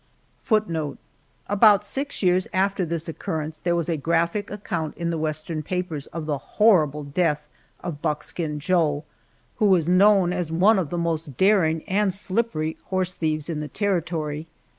*About 1.47 1.85
six 1.85 2.23
years 2.23 2.47
after 2.53 2.87
this 2.87 3.07
occurrence, 3.07 3.59
there 3.59 3.75
was 3.75 3.87
a 3.87 3.97
graphic 3.97 4.49
account 4.49 4.97
in 4.97 5.11
the 5.11 5.17
Western 5.19 5.61
papers 5.61 6.07
of 6.07 6.25
the 6.25 6.39
horrible 6.39 7.03
death 7.03 7.47
of 7.81 8.01
"Buckskin 8.01 8.59
Joe," 8.59 9.03
who 9.57 9.65
was 9.67 9.87
known 9.87 10.33
as 10.33 10.51
one 10.51 10.79
of 10.79 10.89
the 10.89 10.97
most 10.97 11.37
daring 11.37 11.83
and 11.83 12.11
slippery 12.11 12.77
horse 12.85 13.13
thieves 13.13 13.47
in 13.47 13.59
the 13.59 13.67
Territory. 13.67 14.47